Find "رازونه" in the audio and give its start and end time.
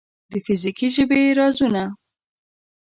1.39-1.83